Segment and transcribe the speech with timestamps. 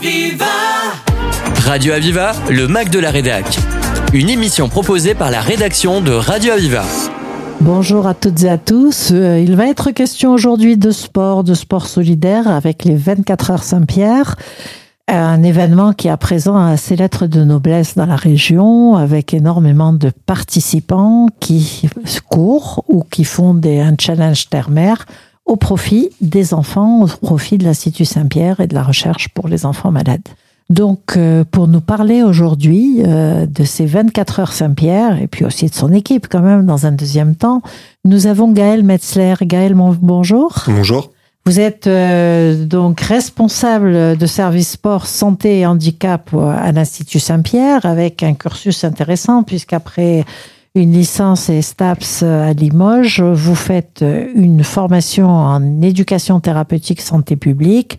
[0.00, 0.46] Aviva
[1.66, 3.44] Radio Aviva, le Mac de la Rédac.
[4.14, 6.84] Une émission proposée par la rédaction de Radio Aviva.
[7.60, 9.10] Bonjour à toutes et à tous.
[9.12, 13.62] Euh, Il va être question aujourd'hui de sport, de sport solidaire avec les 24 heures
[13.62, 14.36] Saint-Pierre.
[15.06, 19.92] Un événement qui à présent a ses lettres de noblesse dans la région avec énormément
[19.92, 21.82] de participants qui
[22.30, 25.04] courent ou qui font des, un challenge terre-mer
[25.50, 29.66] au profit des enfants, au profit de l'Institut Saint-Pierre et de la recherche pour les
[29.66, 30.28] enfants malades.
[30.68, 35.66] Donc, euh, pour nous parler aujourd'hui euh, de ces 24 heures Saint-Pierre et puis aussi
[35.66, 37.62] de son équipe quand même dans un deuxième temps,
[38.04, 39.34] nous avons Gaël Metzler.
[39.42, 40.54] Gaël, bonjour.
[40.68, 41.10] Bonjour.
[41.46, 48.22] Vous êtes euh, donc responsable de service sport, santé et handicap à l'Institut Saint-Pierre avec
[48.22, 50.24] un cursus intéressant puisqu'après
[50.74, 57.98] une licence et STAPS à Limoges, vous faites une formation en éducation thérapeutique santé publique,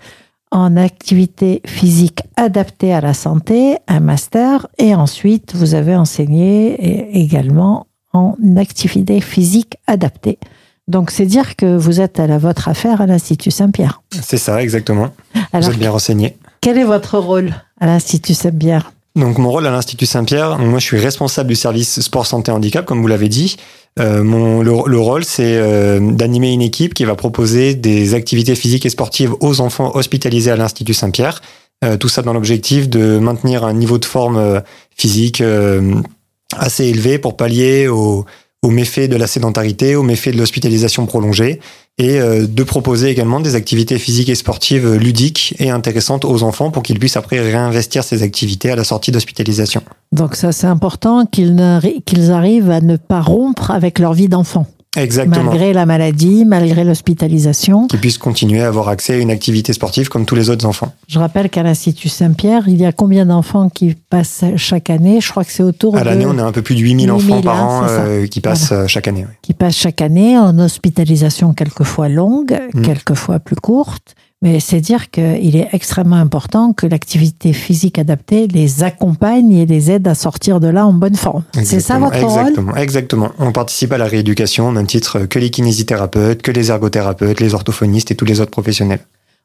[0.51, 7.87] en activité physique adaptée à la santé, un master, et ensuite vous avez enseigné également
[8.13, 10.39] en activité physique adaptée.
[10.87, 14.01] Donc c'est dire que vous êtes à la votre affaire à l'Institut Saint-Pierre.
[14.11, 15.09] C'est ça, exactement.
[15.53, 16.37] Alors Vous êtes bien renseigné.
[16.59, 18.91] quel est votre rôle à l'Institut Saint-Pierre?
[19.15, 22.85] Donc, mon rôle à l'Institut Saint-Pierre, moi, je suis responsable du service sport, santé, handicap,
[22.85, 23.57] comme vous l'avez dit.
[23.99, 28.55] Euh, mon, le, le rôle, c'est euh, d'animer une équipe qui va proposer des activités
[28.55, 31.41] physiques et sportives aux enfants hospitalisés à l'Institut Saint-Pierre.
[31.83, 34.61] Euh, tout ça dans l'objectif de maintenir un niveau de forme
[34.95, 35.43] physique
[36.55, 38.25] assez élevé pour pallier aux,
[38.63, 41.59] aux méfaits de la sédentarité, aux méfaits de l'hospitalisation prolongée,
[41.97, 46.43] et euh, de proposer également des activités physiques et sportives euh, ludiques et intéressantes aux
[46.43, 49.81] enfants pour qu'ils puissent après réinvestir ces activités à la sortie d'hospitalisation.
[50.11, 51.59] Donc ça c'est important qu'ils
[52.31, 55.45] arrivent à ne pas rompre avec leur vie d'enfant, Exactement.
[55.45, 57.87] malgré la maladie, malgré l'hospitalisation.
[57.87, 60.93] Qu'ils puissent continuer à avoir accès à une activité sportive comme tous les autres enfants.
[61.07, 65.21] Je rappelle qu'à l'Institut Saint-Pierre, il y a combien d'enfants qui passent chaque année?
[65.21, 66.05] Je crois que c'est autour À de...
[66.05, 68.41] l'année, on a un peu plus de 8000 enfants 8000, par hein, an euh, qui
[68.41, 69.25] passent euh, chaque année.
[69.41, 72.81] qui passent chaque année en hospitalisation quelquefois longue, Mm.
[72.83, 74.15] quelquefois plus courte.
[74.43, 79.91] Mais c'est dire qu'il est extrêmement important que l'activité physique adaptée les accompagne et les
[79.91, 81.43] aide à sortir de là en bonne forme.
[81.53, 82.39] C'est ça Exactement, votre rôle?
[82.39, 83.31] Exactement, exactement.
[83.37, 88.09] On participe à la rééducation même titre que les kinésithérapeutes, que les ergothérapeutes, les orthophonistes
[88.09, 89.01] et tous les autres professionnels.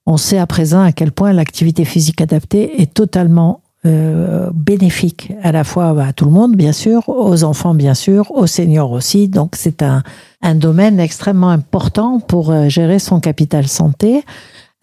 [0.06, 5.52] On sait à présent à quel point l'activité physique adaptée est totalement euh, bénéfique à
[5.52, 8.92] la fois bah, à tout le monde, bien sûr, aux enfants, bien sûr, aux seniors
[8.92, 9.28] aussi.
[9.28, 10.02] Donc c'est un,
[10.42, 14.24] un domaine extrêmement important pour euh, gérer son capital santé.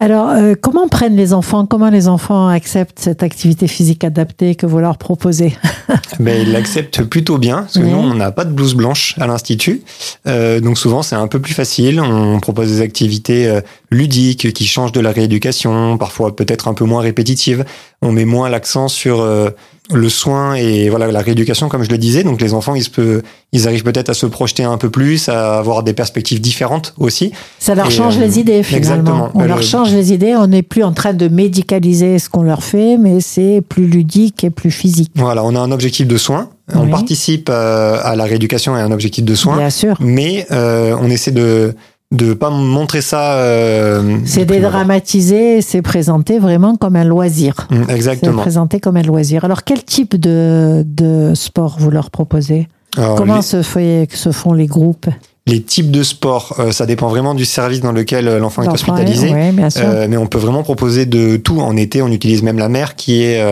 [0.00, 4.66] Alors, euh, comment prennent les enfants Comment les enfants acceptent cette activité physique adaptée que
[4.66, 5.56] vous leur proposez
[6.20, 9.26] Ben, ils l'acceptent plutôt bien, parce que nous, on n'a pas de blouse blanche à
[9.26, 9.82] l'Institut.
[10.26, 12.00] Euh, donc souvent, c'est un peu plus facile.
[12.00, 13.60] On propose des activités euh,
[13.90, 17.64] ludiques qui changent de la rééducation, parfois peut-être un peu moins répétitives.
[18.02, 19.50] On met moins l'accent sur euh,
[19.92, 22.24] le soin et voilà la rééducation, comme je le disais.
[22.24, 23.20] Donc les enfants, ils, se peut,
[23.52, 27.32] ils arrivent peut-être à se projeter un peu plus, à avoir des perspectives différentes aussi.
[27.58, 28.94] Ça leur Et, change euh, les idées finalement.
[28.94, 29.30] exactement.
[29.34, 30.34] On Euh, leur le- change les idées.
[30.36, 34.42] On n'est plus en train de médicaliser ce qu'on leur fait, mais c'est plus ludique
[34.44, 35.10] et plus physique.
[35.16, 36.48] Voilà, on a un objectif de soin.
[36.74, 39.58] On participe euh, à la rééducation et à un objectif de soin.
[39.58, 39.96] Bien sûr.
[40.00, 41.74] mais euh, on essaie de
[42.12, 43.34] de pas montrer ça.
[43.38, 47.66] euh, C'est dédramatiser, c'est présenté vraiment comme un loisir.
[47.70, 48.40] Mm, C'est Exactement.
[48.42, 49.44] présenté comme un loisir.
[49.44, 52.68] Alors, quel type de, de sport vous leur proposez?
[52.96, 55.06] Alors, Comment les, se, fait, se font les groupes?
[55.46, 58.68] Les types de sports, euh, ça dépend vraiment du service dans lequel euh, l'enfant est
[58.68, 59.32] hospitalisé.
[59.34, 59.82] Oui, bien sûr.
[59.84, 61.60] Euh, mais on peut vraiment proposer de tout.
[61.60, 63.44] En été, on utilise même la mer qui est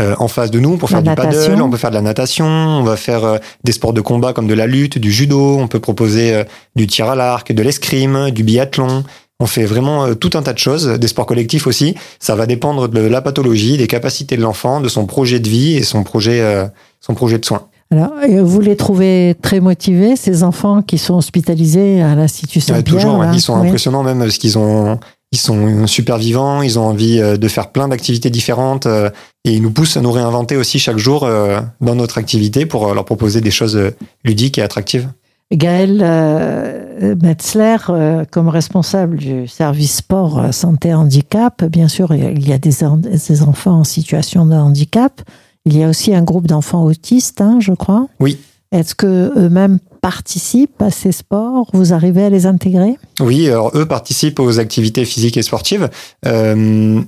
[0.00, 1.62] euh, en face de nous pour La faire du paddle.
[1.62, 2.46] On peut faire de la natation.
[2.46, 5.56] On va faire euh, des sports de combat comme de la lutte, du judo.
[5.58, 6.44] On peut proposer euh,
[6.76, 9.04] du tir à l'arc, de l'escrime, du biathlon.
[9.40, 11.94] On fait vraiment euh, tout un tas de choses, des sports collectifs aussi.
[12.20, 15.76] Ça va dépendre de la pathologie, des capacités de l'enfant, de son projet de vie
[15.76, 16.66] et son projet, euh,
[17.00, 17.62] son projet de soins.
[17.92, 22.64] Alors, euh, vous les trouvez très motivés, ces enfants qui sont hospitalisés à l'Institut Ouais,
[22.64, 23.26] Saint-Pierre toujours, ouais.
[23.26, 23.66] là ils sont Oui.
[23.68, 24.98] impressionnants même parce qu'ils ont,
[25.34, 29.10] ils sont super vivants, ils ont envie euh, de faire plein d'activités différentes euh,
[29.44, 32.94] et ils nous poussent à nous réinventer aussi chaque jour euh, dans notre activité pour
[32.94, 33.78] leur proposer des choses
[34.24, 35.08] ludiques et attractives.
[35.52, 42.52] Gaël euh, Metzler, euh, comme responsable du service sport santé handicap, bien sûr, il y
[42.52, 45.20] a des, en- des enfants en situation de handicap.
[45.66, 48.06] Il y a aussi un groupe d'enfants autistes, hein, je crois.
[48.20, 48.38] Oui.
[48.72, 49.78] Est-ce que eux-mêmes
[50.10, 52.96] participent à ces sports Vous arrivez à les intégrer?
[53.20, 55.88] Oui, alors eux participent aux activités physiques et sportives.
[56.26, 57.00] Euh,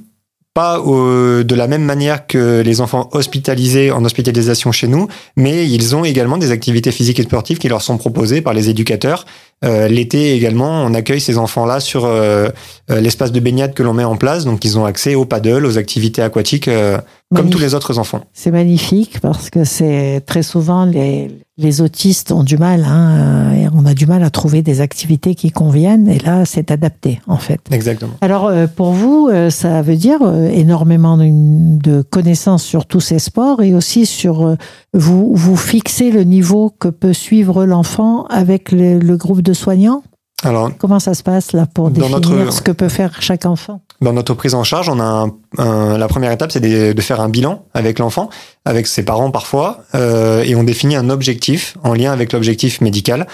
[0.54, 5.68] pas au- de la même manière que les enfants hospitalisés en hospitalisation chez nous, mais
[5.68, 9.26] ils ont également des activités physiques et sportives qui leur sont proposées par les éducateurs.
[9.66, 12.48] Euh, L'été également, on accueille ces enfants-là sur euh,
[12.90, 15.66] euh, l'espace de baignade que l'on met en place, donc ils ont accès au paddle,
[15.66, 16.96] aux activités aquatiques, euh,
[17.34, 18.22] comme tous les autres enfants.
[18.32, 21.28] C'est magnifique parce que c'est très souvent les,
[21.58, 25.34] les autistes ont du mal, hein, et on a du mal à trouver des activités
[25.34, 27.60] qui conviennent et là c'est adapté en fait.
[27.70, 28.12] Exactement.
[28.20, 33.18] Alors euh, pour vous, euh, ça veut dire euh, énormément de connaissances sur tous ces
[33.18, 34.56] sports et aussi sur euh,
[34.92, 40.02] vous vous fixez le niveau que peut suivre l'enfant avec le, le groupe de soignants?
[40.44, 43.80] Alors, Comment ça se passe là pour définir notre- ce que peut faire chaque enfant?
[44.02, 47.00] Dans notre prise en charge, on a un, un- la première étape, c'est de, de
[47.00, 48.28] faire un bilan avec l'enfant,
[48.66, 53.26] avec ses parents parfois, euh, et on définit un objectif en lien avec l'objectif médical,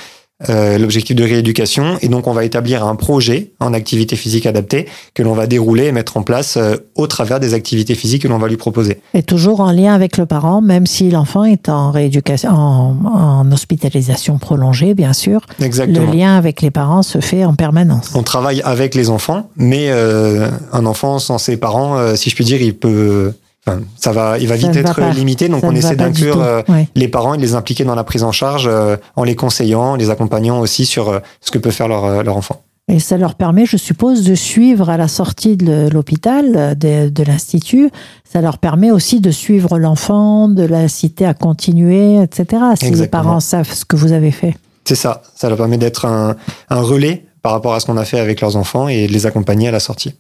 [0.49, 4.87] euh, l'objectif de rééducation, et donc on va établir un projet en activité physique adaptée
[5.15, 8.29] que l'on va dérouler et mettre en place euh, au travers des activités physiques que
[8.29, 9.01] l'on va lui proposer.
[9.15, 13.53] Et toujours en lien avec le parent, même si l'enfant est en rééducation, en, en
[13.53, 15.41] hospitalisation prolongée, bien sûr.
[15.61, 16.07] Exactement.
[16.07, 18.11] Le lien avec les parents se fait en permanence.
[18.15, 22.35] On travaille avec les enfants, mais euh, un enfant sans ses parents, euh, si je
[22.35, 23.33] puis dire, il peut,
[23.67, 25.49] enfin, ça va, il va vite va être limité.
[25.49, 26.89] Donc Ça on essaie d'inclure euh, Ouais.
[26.95, 29.93] les parents et de les impliquer dans la prise en charge euh, en les conseillant,
[29.93, 32.63] en les accompagnant aussi sur euh, ce que peut faire leur, leur enfant.
[32.89, 37.23] Et ça leur permet, je suppose, de suivre à la sortie de l'hôpital, de, de
[37.23, 37.91] l'institut.
[38.31, 42.63] Ça leur permet aussi de suivre l'enfant, de l'inciter à continuer, etc.
[42.79, 44.57] Si les parents savent ce que vous avez fait.
[44.85, 45.23] C'est ça.
[45.37, 46.35] Ça leur permet d'être un,
[46.71, 49.27] un relais par rapport à ce qu'on a fait avec leurs enfants et de les
[49.27, 50.15] accompagner à la sortie.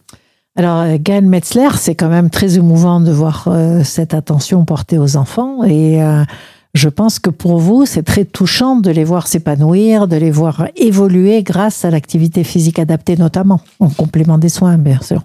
[0.54, 4.98] Alors, euh, Gaël Metzler, c'est quand même très émouvant de voir euh, cette attention portée
[4.98, 5.64] aux enfants.
[5.64, 6.24] Et euh,
[6.74, 10.66] je pense que pour vous, c'est très touchant de les voir s'épanouir, de les voir
[10.76, 15.22] évoluer grâce à l'activité physique adaptée, notamment, en complément des soins, bien sûr.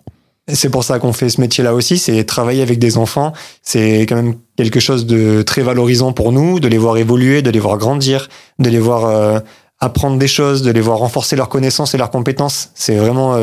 [0.49, 3.33] C'est pour ça qu'on fait ce métier-là aussi, c'est travailler avec des enfants.
[3.61, 7.49] C'est quand même quelque chose de très valorisant pour nous, de les voir évoluer, de
[7.49, 8.29] les voir grandir,
[8.59, 9.41] de les voir
[9.81, 12.71] apprendre des choses, de les voir renforcer leurs connaissances et leurs compétences.
[12.75, 13.35] C'est vraiment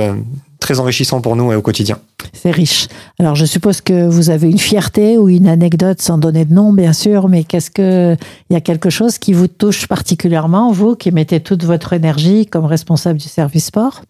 [0.65, 1.99] très enrichissant pour nous euh, au quotidien.
[2.33, 2.89] C'est riche.
[3.19, 6.73] Alors, je suppose que vous avez une fierté ou une anecdote, sans donner de nom,
[6.73, 8.17] bien sûr, mais qu'est-ce que,
[8.49, 12.47] il y a quelque chose qui vous touche particulièrement, vous, qui mettez toute votre énergie
[12.47, 14.01] comme responsable du service sport?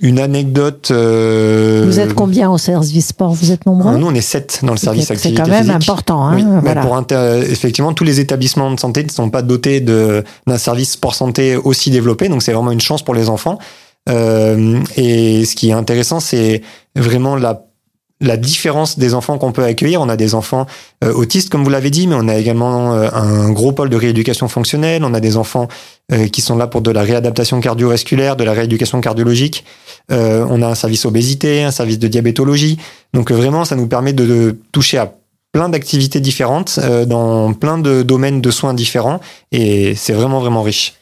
[0.00, 0.88] Une anecdote.
[0.90, 3.32] euh, Vous êtes combien au service sport?
[3.32, 3.96] Vous êtes nombreux?
[3.96, 5.74] Nous, on est sept dans le service C'est activité quand même physique.
[5.82, 6.26] important.
[6.26, 6.80] Hein, Oui, mais voilà.
[6.82, 10.92] pour inter- effectivement, tous les établissements de santé ne sont pas dotés de- d'un service
[10.92, 13.58] sport santé aussi développé, donc c'est vraiment une chance pour les enfants.
[14.08, 16.62] Euh, et ce qui est intéressant, c'est
[16.96, 17.64] vraiment la
[18.20, 20.00] la différence des enfants qu'on peut accueillir.
[20.00, 20.66] On a des enfants
[21.04, 23.96] euh, autistes, comme vous l'avez dit, mais on a également euh, un gros pôle de
[23.96, 25.04] rééducation fonctionnelle.
[25.04, 25.68] On a des enfants
[26.32, 29.64] qui sont là pour de la réadaptation cardiovasculaire, de la rééducation cardiologique.
[30.10, 32.78] On a un service obésité, un service de diabétologie.
[33.12, 35.12] Donc vraiment, ça nous permet de, toucher à
[35.52, 39.20] plein d'activités différentes dans plein de domaines de soins différents
[39.52, 40.94] et c'est vraiment vraiment riche.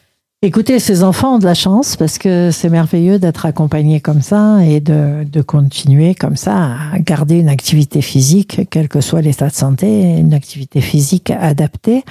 [0.43, 4.63] Écoutez, ces enfants ont de la chance parce que c'est merveilleux d'être accompagnés comme ça
[4.63, 9.47] et de, de continuer comme ça à garder une activité physique, quel que soit l'état
[9.47, 12.03] de santé, une activité physique adaptée.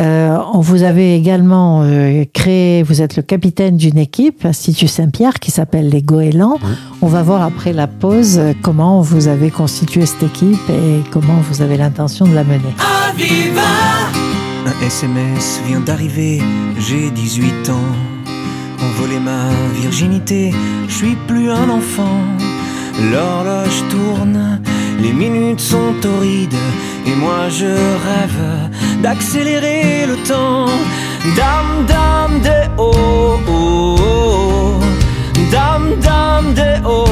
[0.00, 5.34] Euh, on vous avez également euh, créé, vous êtes le capitaine d'une équipe, Institut Saint-Pierre,
[5.34, 6.58] qui s'appelle les Goélands.
[7.02, 11.36] On va voir après la pause euh, comment vous avez constitué cette équipe et comment
[11.48, 12.74] vous avez l'intention de la mener.
[14.70, 16.40] Un SMS vient d'arriver,
[16.78, 17.92] j'ai 18 ans.
[18.80, 20.52] On volait ma virginité,
[20.86, 22.20] je suis plus un enfant.
[23.10, 24.60] L'horloge tourne,
[25.00, 26.62] les minutes sont torrides,
[27.06, 27.66] et moi je
[28.06, 28.70] rêve
[29.02, 30.66] d'accélérer le temps.
[31.36, 34.80] Dame, dame, des oh, oh, oh.
[35.50, 37.06] Dame, dame, des oh,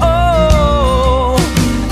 [0.00, 1.36] oh.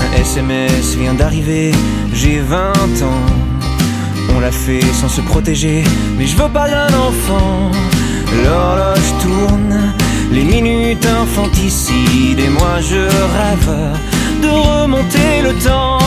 [0.01, 1.71] Un SMS vient d'arriver,
[2.11, 2.57] j'ai 20
[3.03, 3.50] ans.
[4.41, 5.83] L'a fait sans se protéger,
[6.17, 7.69] mais je veux pas d'un enfant.
[8.43, 9.93] L'horloge tourne,
[10.31, 13.01] les minutes infanticides, et moi je
[13.37, 13.71] rêve
[14.41, 15.99] de remonter le temps.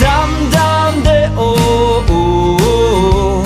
[0.00, 3.42] Dame, dame, des oh, oh, oh.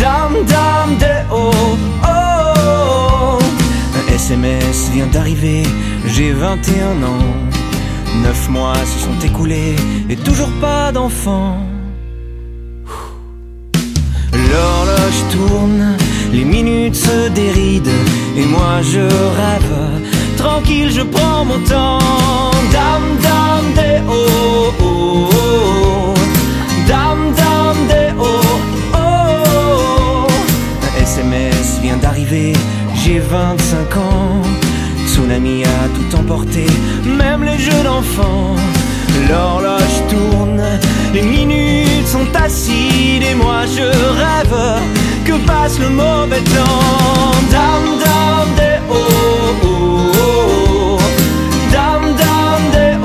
[0.00, 3.38] Dame, dame, des oh, oh.
[3.98, 5.64] Un SMS vient d'arriver,
[6.06, 7.36] j'ai 21 ans.
[8.22, 9.76] Neuf mois se sont écoulés,
[10.08, 11.58] et toujours pas d'enfant.
[15.12, 15.96] L'horloge tourne,
[16.32, 17.98] les minutes se dérident,
[18.36, 20.02] et moi je rêve.
[20.36, 21.98] Tranquille, je prends mon temps.
[22.72, 26.14] Dame, dame, des oh, oh, oh.
[26.88, 28.40] Dame, dame, des oh,
[28.94, 30.26] oh.
[30.86, 32.52] Un SMS vient d'arriver,
[32.94, 34.42] j'ai 25 ans.
[35.06, 36.66] Tsunami a tout emporté,
[37.04, 38.56] même les jeux d'enfants.
[39.28, 39.82] L'horloge
[42.52, 45.01] d'acide et moi je rêve
[45.32, 47.32] que passe le mauvais temps.
[47.50, 48.94] Dam dam des oh
[49.62, 50.98] oh oh.
[52.72, 52.96] Des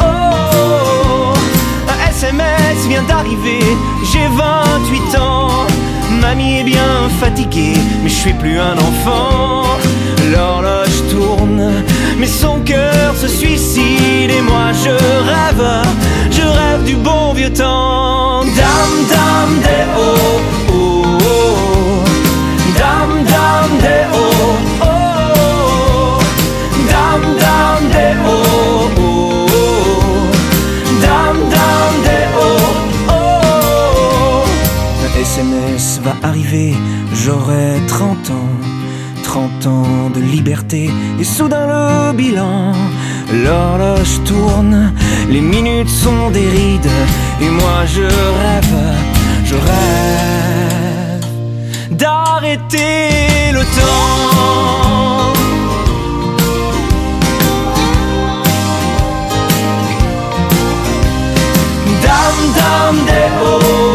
[0.00, 1.34] oh.
[1.92, 3.64] Un SMS vient d'arriver,
[4.10, 5.66] j'ai 28 ans.
[6.20, 9.64] Mamie est bien fatiguée, mais je suis plus un enfant.
[10.32, 11.72] L'horloge tourne,
[12.18, 14.90] mais son cœur se suicide et moi je
[15.32, 15.66] rêve,
[16.30, 18.40] je rêve du bon vieux temps.
[18.44, 20.65] Dam dam des oh
[36.56, 36.74] va arriver,
[37.12, 38.50] j'aurai 30 ans.
[39.22, 42.72] 30 ans de liberté et soudain le bilan.
[43.32, 44.92] L'horloge tourne,
[45.28, 46.90] les minutes sont des rides
[47.40, 48.76] et moi je rêve,
[49.44, 51.26] je rêve
[51.90, 55.32] d'arrêter le temps.
[62.02, 63.85] Dam dam des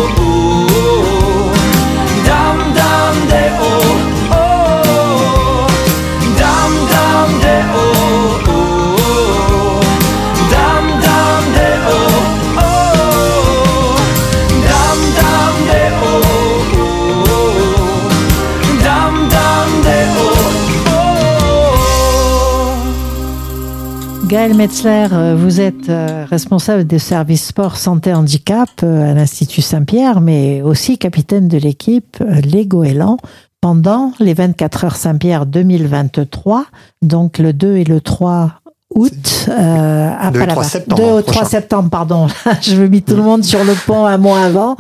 [24.32, 29.62] Gaël Metzler, euh, vous êtes euh, responsable des services sport santé handicap euh, à l'Institut
[29.62, 33.18] Saint-Pierre, mais aussi capitaine de l'équipe Les Goélands
[33.60, 36.66] pendant les 24 heures Saint-Pierre 2023,
[37.02, 38.62] donc le 2 et le 3
[38.96, 40.64] août euh, à 2 et 3 Palavas.
[40.64, 41.50] septembre 2 au 3 prochain.
[41.50, 42.28] septembre, pardon.
[42.62, 44.76] Je veux mis tout le monde sur le pont un mois avant.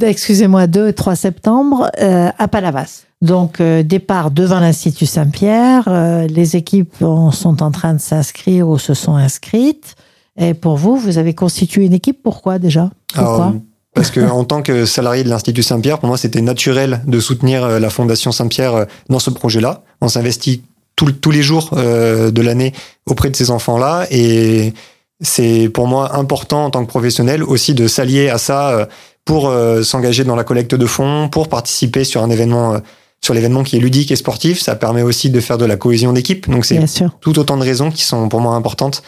[0.00, 3.02] Excusez-moi, 2 et 3 septembre euh, à Palavas.
[3.22, 5.84] Donc, euh, départ devant l'Institut Saint-Pierre.
[5.88, 9.94] euh, les équipes ont- sont en train de s'inscrire ou se sont inscrites.
[10.38, 12.22] Et pour vous, vous avez constitué une équipe.
[12.22, 12.90] Pourquoi déjà?
[13.14, 13.54] Pourquoi?
[13.94, 17.80] Parce que en tant que salarié de l'Institut Saint-Pierre, pour moi, c'était naturel de soutenir
[17.80, 19.82] la Fondation Saint-Pierre dans ce projet-là.
[20.00, 20.62] On s'investit
[20.96, 22.72] tous les jours de l'année
[23.06, 24.72] auprès de ces enfants-là et
[25.20, 28.86] c'est pour moi important en tant que professionnel aussi de s'allier à ça euh,
[29.24, 32.78] pour euh, s'engager dans la collecte de fonds, pour participer sur un événement, euh,
[33.22, 34.60] sur l'événement qui est ludique et sportif.
[34.60, 36.48] Ça permet aussi de faire de la cohésion d'équipe.
[36.48, 36.80] Donc c'est
[37.20, 39.02] tout autant de raisons qui sont pour moi importantes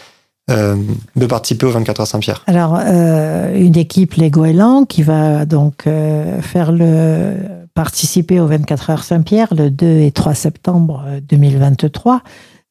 [0.50, 0.76] euh,
[1.14, 2.42] de participer au 24 heures Saint-Pierre.
[2.48, 7.34] Alors, euh, une équipe Les Goélands qui va donc euh, faire le
[7.74, 12.22] participer au 24 heures Saint-Pierre le 2 et 3 septembre euh, 2023.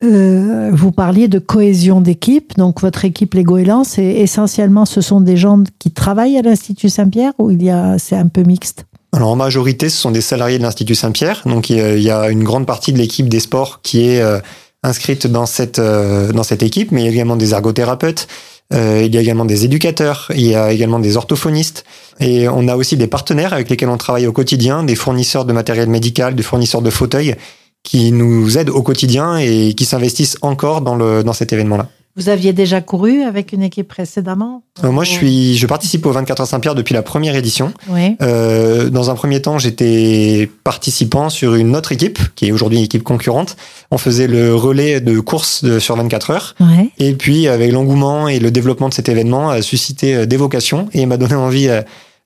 [0.03, 2.57] Euh, vous parliez de cohésion d'équipe.
[2.57, 6.89] Donc, votre équipe Les Goélands, c'est essentiellement, ce sont des gens qui travaillent à l'Institut
[6.89, 8.85] Saint-Pierre ou il y a, c'est un peu mixte?
[9.13, 11.41] Alors en majorité, ce sont des salariés de l'Institut Saint-Pierre.
[11.45, 14.39] Donc il y a- une grande partie de l'équipe des sports qui est euh,
[14.83, 18.27] inscrite dans cette euh, dans cette équipe, mais il y a également des ergothérapeutes,
[18.73, 21.83] il y a également des éducateurs, il y a également des orthophonistes,
[22.21, 25.51] et on a aussi des partenaires avec lesquels on travaille au quotidien, des fournisseurs de
[25.51, 27.35] matériel médical, des fournisseurs de fauteuils
[27.83, 31.89] qui nous aident au quotidien et qui s'investissent encore dans le dans cet événement-là.
[32.17, 34.63] Vous aviez déjà couru avec une équipe précédemment?
[34.83, 37.71] Euh, moi, je suis je participe au 24 heures Saint-Pierre depuis la première édition.
[37.87, 38.17] Oui.
[38.21, 42.83] Euh, dans un premier temps, j'étais participant sur une autre équipe, qui est aujourd'hui une
[42.83, 43.55] équipe concurrente.
[43.91, 46.55] On faisait le relais de course de, sur 24 heures.
[46.59, 46.89] Ouais.
[46.97, 50.89] Et puis, avec l'engouement et le développement de cet événement, a suscité euh, des vocations
[50.93, 51.67] et m'a donné envie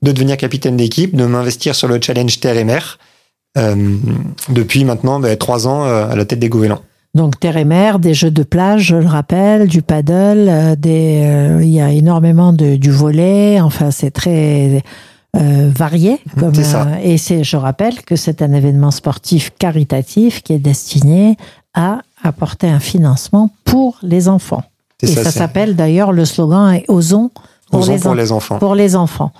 [0.01, 2.97] de devenir capitaine d'équipe, de m'investir sur le challenge Terre et Mer.
[3.57, 3.95] Euh,
[4.49, 6.81] depuis maintenant ben, trois ans euh, à la tête des goélands.
[7.13, 11.21] Donc terre et mer, des jeux de plage, je le rappelle, du paddle, euh, des,
[11.23, 13.61] euh, il y a énormément de du volet.
[13.61, 14.83] Enfin, c'est très
[15.37, 16.19] euh, varié.
[16.37, 16.83] Comme, C'est ça.
[16.83, 21.37] euh, et c'est, je rappelle que c'est un événement sportif caritatif qui est destiné
[21.73, 24.63] à apporter un financement pour les enfants.
[25.01, 27.31] Et ça, c'est- s'appelle d'ailleurs le slogan est Osons
[27.71, 28.59] pour, Osons les, pour en- les enfants.
[28.59, 29.31] pour les enfants.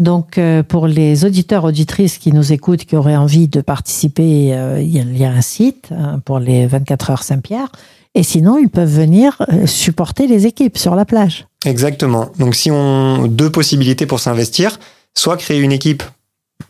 [0.00, 4.80] Donc, euh, pour les auditeurs, auditrices qui nous écoutent, qui auraient envie de participer, euh,
[4.80, 7.68] il y, a- un site hein, pour les 24 heures Saint-Pierre.
[8.14, 11.46] Et sinon, ils peuvent venir euh, supporter les équipes sur la plage.
[11.66, 12.30] Exactement.
[12.38, 14.78] Donc, si on deux possibilités pour s'investir,
[15.16, 16.04] soit créer une équipe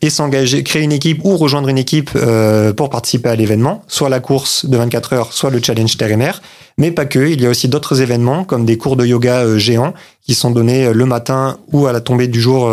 [0.00, 2.10] et s'engager, créer une équipe ou rejoindre une équipe
[2.76, 6.16] pour participer à l'événement, soit la course de 24 heures, soit le challenge terre et
[6.16, 6.40] mer,
[6.76, 7.18] mais pas que.
[7.30, 10.92] Il y a aussi d'autres événements comme des cours de yoga géants qui sont donnés
[10.92, 12.70] le matin ou à la tombée du jour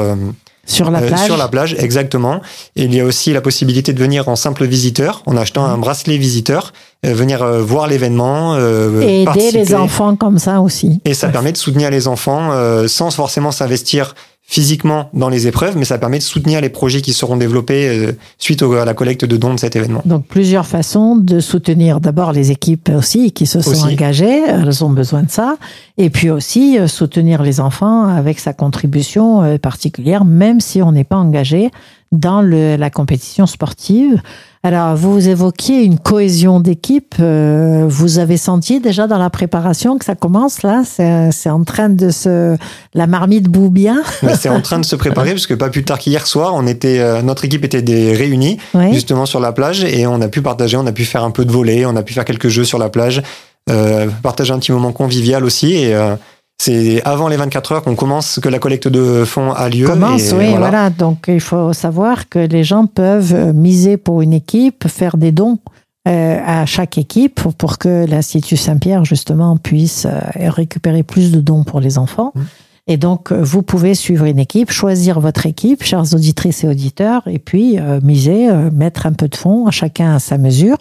[0.66, 1.26] Sur la euh, plage.
[1.26, 2.42] sur la plage, exactement.
[2.76, 5.78] Et il y a aussi la possibilité de venir en simple visiteur, en achetant un
[5.78, 6.74] bracelet visiteur,
[7.06, 9.58] euh, venir euh, voir l'événement, euh, et aider participer.
[9.60, 11.02] les enfants comme ça aussi.
[11.06, 14.16] Et ça permet de soutenir les enfants euh, sans forcément s'investir
[14.48, 18.12] physiquement dans les épreuves, mais ça permet de soutenir les projets qui seront développés euh,
[18.38, 20.04] suite à la collecte de dons de cet événement.
[20.06, 24.92] Donc plusieurs façons de soutenir d'abord les équipes aussi qui se sont engagées, elles ont
[24.92, 25.58] besoin de ça,
[25.98, 30.92] et puis aussi euh, soutenir les enfants avec sa contribution euh, particulière, même si on
[30.92, 31.72] n'est pas engagé
[32.12, 34.22] dans le, la compétition sportive.
[34.64, 37.14] Alors, vous évoquiez une cohésion d'équipe.
[37.20, 40.82] Euh, vous avez senti déjà dans la préparation que ça commence là?
[40.86, 42.58] C'est en train de se...
[42.96, 44.02] La marmite bout bien?
[44.34, 47.00] C'est en train de se préparer parce que pas plus tard qu'hier soir, on était,
[47.00, 48.58] euh, notre équipe était des réunis
[48.92, 51.46] justement sur la plage et on a pu partager, on a pu faire un peu
[51.46, 53.22] de volley, on a pu faire quelques jeux sur la plage,
[53.70, 56.16] euh, partager un petit moment convivial aussi et euh,
[56.58, 59.88] c'est avant les 24 heures qu'on commence, que la collecte de fonds a lieu.
[59.88, 60.90] Commence, oui, voilà.
[60.90, 65.60] Donc il faut savoir que les gens peuvent miser pour une équipe, faire des dons
[66.08, 71.64] euh, à chaque équipe pour que l'Institut Saint-Pierre, justement, puisse euh, récupérer plus de dons
[71.64, 72.32] pour les enfants.
[72.36, 72.42] Mmh.
[72.86, 77.40] Et donc, vous pouvez suivre une équipe, choisir votre équipe, chers auditrices et auditeurs, et
[77.40, 80.78] puis euh, miser, mettre un peu de fonds, chacun à sa mesure,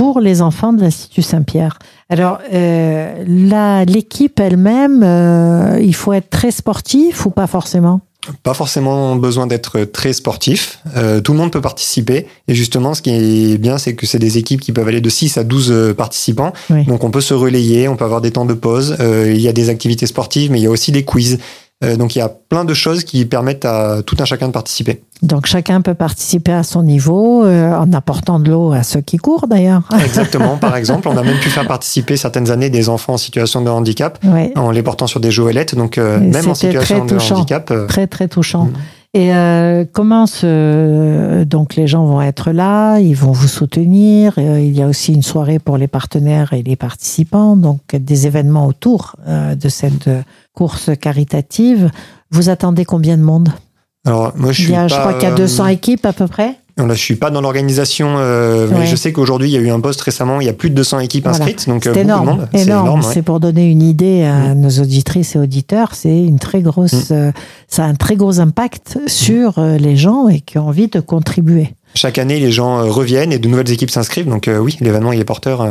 [0.00, 1.78] pour les enfants de l'Institut Saint-Pierre.
[2.08, 8.00] Alors, euh, l'équipe elle-même, euh, il faut être très sportif ou pas forcément?
[8.42, 10.80] Pas forcément besoin d'être très sportif.
[10.96, 12.26] Euh, tout le monde peut participer.
[12.48, 15.08] Et justement, ce qui est bien, c'est que c'est des équipes qui peuvent aller de
[15.10, 16.54] 6 à 12 euh, participants.
[16.86, 18.96] Donc on peut se relayer, on peut avoir des temps de pause.
[19.00, 21.38] Euh, il y a des activités sportives, mais il y a aussi des quiz.
[21.82, 24.52] Euh, donc il y a plein de choses qui permettent à tout un chacun de
[24.52, 25.02] participer.
[25.22, 29.16] Donc chacun peut participer à son niveau euh, en apportant de l'eau à ceux qui
[29.16, 29.82] courent d'ailleurs.
[30.04, 33.62] Exactement, par exemple, on a même pu faire participer certaines années des enfants en situation
[33.62, 34.18] de handicap
[34.56, 37.72] en les portant sur des joëlettes, donc euh, même en situation de handicap.
[37.88, 38.66] Très très touchant.
[38.66, 38.72] Mm.
[39.12, 44.38] Et euh, comment ce, donc les gens vont être là, ils vont vous soutenir?
[44.38, 48.66] il y a aussi une soirée pour les partenaires et les participants, donc des événements
[48.66, 50.08] autour de cette
[50.54, 51.90] course caritative.
[52.30, 53.48] Vous attendez combien de monde?
[54.06, 56.56] Alors, moi, je, suis je crois qu'il y a 200 équipes à peu près?
[56.80, 59.60] Non, là, je suis pas dans l'organisation, euh, mais je sais qu'aujourd'hui, il y a
[59.60, 62.00] eu un poste récemment, il y a plus de 200 équipes inscrites, donc euh, c'est
[62.00, 62.46] énorme.
[62.54, 63.02] énorme.
[63.02, 64.60] C'est pour donner une idée à mm.
[64.60, 67.14] nos auditrices et auditeurs, c'est une très grosse, mm.
[67.14, 67.32] euh,
[67.68, 71.74] ça a un très gros impact sur les gens et qui ont envie de contribuer.
[71.94, 75.24] Chaque année, les gens reviennent et de nouvelles équipes s'inscrivent, donc oui, l'événement il est
[75.24, 75.66] porteur.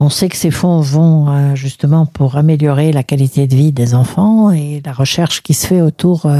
[0.00, 4.52] On sait que ces fonds vont justement pour améliorer la qualité de vie des enfants
[4.52, 6.30] et la recherche qui se fait autour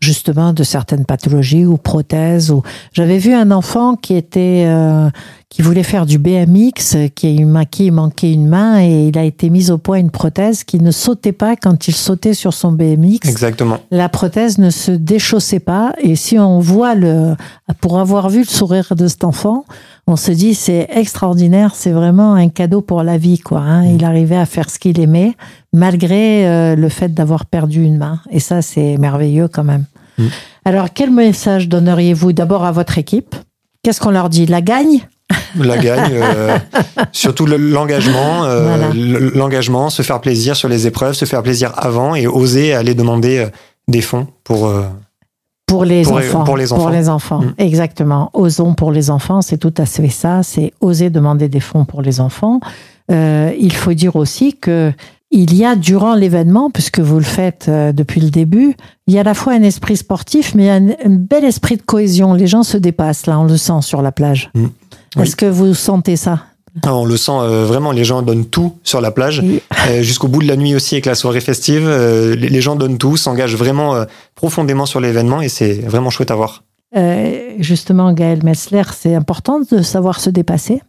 [0.00, 2.50] justement de certaines pathologies ou prothèses.
[2.50, 5.10] Ou j'avais vu un enfant qui était euh,
[5.50, 9.50] qui voulait faire du BMX, qui a qui manquait une main et il a été
[9.50, 13.28] mis au point une prothèse qui ne sautait pas quand il sautait sur son BMX.
[13.28, 13.78] Exactement.
[13.90, 17.34] La prothèse ne se déchaussait pas et si on voit le
[17.80, 19.64] pour avoir vu le sourire de cet enfant,
[20.06, 23.60] on se dit c'est extraordinaire, c'est vraiment un cadeau pour la vie quoi.
[23.60, 23.86] Hein.
[23.86, 25.34] Il arrivait à faire ce qu'il aimait
[25.72, 29.84] malgré euh, le fait d'avoir perdu une main et ça c'est merveilleux quand même.
[30.20, 30.28] Mm.
[30.64, 33.34] Alors quel message donneriez-vous d'abord à votre équipe?
[33.82, 34.46] Qu'est-ce qu'on leur dit?
[34.46, 35.00] La gagne?
[35.56, 36.58] La gagne, euh,
[37.12, 38.92] surtout l'engagement, euh,
[39.34, 43.46] l'engagement, se faire plaisir sur les épreuves, se faire plaisir avant et oser aller demander
[43.88, 44.72] des fonds pour
[45.70, 46.44] pour les enfants.
[46.44, 46.82] Pour les enfants.
[46.82, 47.54] Pour les enfants, mm.
[47.58, 48.30] exactement.
[48.34, 50.42] Osons pour les enfants, c'est tout à fait ça.
[50.42, 52.60] C'est oser demander des fonds pour les enfants.
[53.10, 54.92] Euh, il faut dire aussi que
[55.30, 58.74] il y a durant l'événement, puisque vous le faites euh, depuis le début,
[59.06, 61.82] il y a à la fois un esprit sportif, mais un, un bel esprit de
[61.82, 62.34] cohésion.
[62.34, 64.50] Les gens se dépassent là, on le sent sur la plage.
[64.54, 64.66] Mm.
[65.20, 66.40] Est-ce que vous sentez ça?
[66.84, 69.42] Ah, on le sent euh, vraiment, les gens donnent tout sur la plage,
[69.88, 71.84] euh, jusqu'au bout de la nuit aussi avec la soirée festive.
[71.86, 76.36] Euh, les, gens donnent tout, s'engagent vraiment profondément sur l'événement et c'est vraiment chouette à
[76.36, 76.62] voir.
[77.58, 80.80] justement, Gaël Metzler, c'est important de savoir se dépasser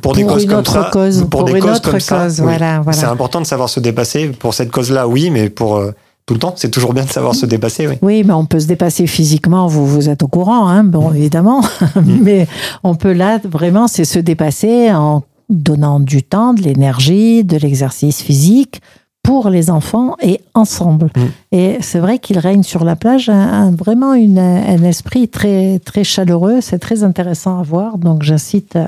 [0.00, 2.98] pour, des causes une autre cause, pour, des causes comme ça, voilà, voilà.
[2.98, 4.28] c'est important de savoir se dépasser.
[4.28, 5.82] Pour cette cause-là, oui, mais pour
[6.26, 6.54] tout le temps.
[6.56, 7.94] C'est toujours bien de savoir se dépasser, oui.
[8.02, 11.62] Oui, mais on peut se dépasser physiquement, vous, vous êtes au courant, hein, bon, évidemment.
[11.96, 12.18] Mm.
[12.22, 12.46] mais
[12.82, 18.22] on peut là, vraiment, c'est se dépasser en donnant du temps, de l'énergie, de l'exercice
[18.22, 18.80] physique
[19.22, 21.10] pour les enfants et ensemble.
[21.16, 21.20] Mm.
[21.52, 26.04] Et c'est vrai qu'il règne sur la plage un, vraiment une, un esprit très, très
[26.04, 26.60] chaleureux.
[26.62, 27.98] C'est très intéressant à voir.
[27.98, 28.78] Donc, j'incite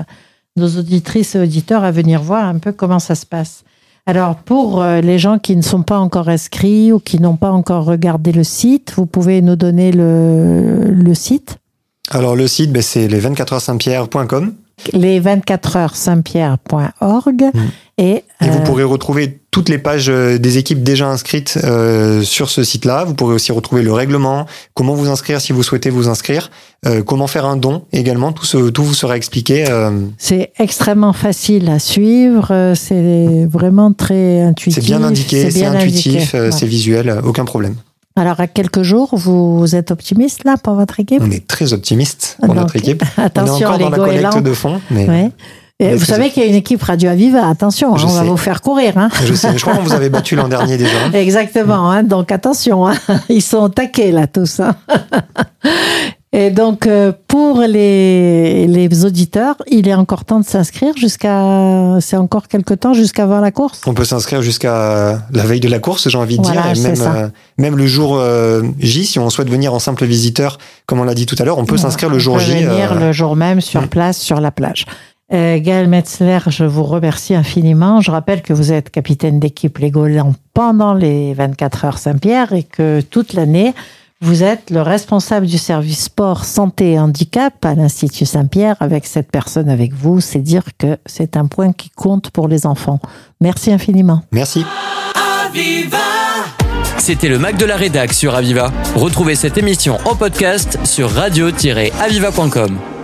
[0.57, 3.63] nos auditrices et auditeurs à venir voir un peu comment ça se passe.
[4.05, 7.51] Alors, pour euh, les gens qui ne sont pas encore inscrits ou qui n'ont pas
[7.51, 11.57] encore regardé le site, vous pouvez nous donner le, le site?
[12.11, 14.53] Alors, le site, ben, c'est les 24 heures saint-pierre.com.
[14.93, 17.41] Les 24 heures saint-pierre.org.
[17.53, 17.59] Mm.
[17.99, 22.51] Et, vous euh, pourrez retrouver toutes les pages euh, des équipes déjà inscrites euh, sur
[22.51, 23.05] ce site-là.
[23.05, 26.51] Vous pourrez aussi retrouver le règlement, comment vous inscrire si vous souhaitez vous inscrire,
[27.05, 28.33] comment faire un don également.
[28.33, 29.65] Tout, ce, tout vous sera expliqué.
[30.19, 32.73] C'est extrêmement facile à suivre.
[32.75, 34.83] C'est vraiment très intuitif.
[34.83, 37.75] C'est bien indiqué, c'est intuitif, c'est visuel, aucun problème.
[38.17, 41.21] Alors, à quelques jours, vous êtes optimiste là pour votre équipe?
[41.23, 43.03] On est très optimiste pour Donc, notre équipe.
[43.17, 44.29] Attention, on est encore les dans la goélands.
[44.31, 45.31] collecte de fonds, mais Ouais.
[45.79, 48.23] Et Mais vous savez qu'il y a une équipe Radio Aviva, attention, Je on va
[48.23, 48.97] vous faire courir.
[48.97, 49.09] Hein.
[49.23, 49.55] je sais.
[49.55, 50.97] Je crois qu'on vous avait battu l'an dernier déjà.
[51.13, 52.95] Exactement, hein, donc attention, hein,
[53.29, 54.59] ils sont taqués là tous.
[56.33, 62.17] Et donc euh, pour les, les auditeurs, il est encore temps de s'inscrire jusqu'à, c'est
[62.17, 63.81] encore quelque temps jusqu'avant la course?
[63.87, 66.89] On peut s'inscrire jusqu'à la veille de la course, j'ai envie de Voilà, dire, et
[66.89, 70.99] même, euh, même le jour euh, J, si on souhaite venir en simple visiteur, comme
[70.99, 72.65] on l'a dit tout à l'heure, on peut s'inscrire le On jour peut J.
[72.65, 73.87] venir euh, le jour même sur mm.
[73.87, 74.85] place sur la plage.
[75.29, 77.99] Gaël Metzler, je vous remercie infiniment.
[77.99, 82.63] Je rappelle que vous êtes capitaine d'équipe Les Goélands pendant les 24 heures Saint-Pierre et
[82.63, 83.73] que toute l'année,
[84.19, 88.75] vous êtes le responsable du service sport, santé et handicap à l'Institut Saint-Pierre.
[88.79, 92.65] Avec cette personne avec vous, c'est dire que c'est un point qui compte pour les
[92.65, 92.99] enfants.
[93.41, 94.23] Merci infiniment.
[94.31, 94.65] Merci.
[96.97, 98.71] C'était le Mac de la Rédac sur Aviva.
[98.95, 102.96] Retrouvez cette émission en podcast sur radio-aviva.com.